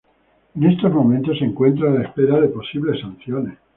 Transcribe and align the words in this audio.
En 0.55 0.63
estos 0.63 0.91
momentos, 0.91 1.37
se 1.37 1.45
encuentra 1.45 1.87
a 1.87 1.93
la 1.93 2.01
espera 2.05 2.39
de 2.41 2.47
posibles 2.47 2.99
sanciones. 3.01 3.59